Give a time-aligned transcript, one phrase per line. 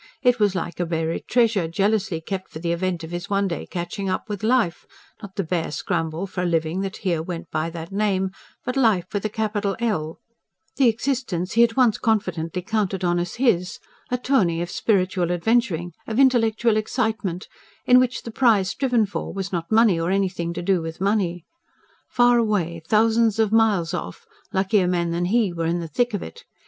[0.23, 3.67] It was like a buried treasure, jealously kept for the event of his one day
[3.67, 4.87] catching up with life:
[5.21, 8.31] not the bare scramble for a living that here went by that name,
[8.65, 10.17] but Life with a capital L,
[10.77, 13.77] the existence he had once confidently counted on as his
[14.09, 17.47] a tourney of spiritual adventuring, of intellectual excitement,
[17.85, 21.45] in which the prize striven for was not money or anything to do with money.
[22.09, 26.23] Far away, thousands of miles off, luckier men than he were in the thick of
[26.23, 26.43] it.